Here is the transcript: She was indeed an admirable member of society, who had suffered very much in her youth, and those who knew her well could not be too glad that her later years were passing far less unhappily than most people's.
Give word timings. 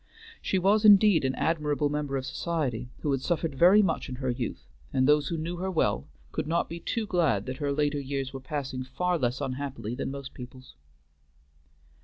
She 0.41 0.57
was 0.57 0.83
indeed 0.83 1.23
an 1.23 1.35
admirable 1.35 1.87
member 1.87 2.17
of 2.17 2.25
society, 2.25 2.89
who 3.01 3.11
had 3.11 3.21
suffered 3.21 3.53
very 3.53 3.83
much 3.83 4.09
in 4.09 4.15
her 4.15 4.31
youth, 4.31 4.65
and 4.91 5.07
those 5.07 5.27
who 5.27 5.37
knew 5.37 5.57
her 5.57 5.69
well 5.69 6.07
could 6.31 6.47
not 6.47 6.67
be 6.67 6.79
too 6.79 7.05
glad 7.05 7.45
that 7.45 7.57
her 7.57 7.71
later 7.71 7.99
years 7.99 8.33
were 8.33 8.39
passing 8.39 8.83
far 8.83 9.19
less 9.19 9.41
unhappily 9.41 9.93
than 9.93 10.09
most 10.09 10.33
people's. 10.33 10.73